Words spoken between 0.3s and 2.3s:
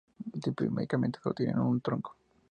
Típicamente sólo tienen un tronco.